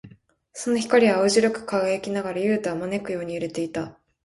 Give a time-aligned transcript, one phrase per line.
[0.53, 3.99] その光は青白く輝きながら、ユウタを招くように揺れていた。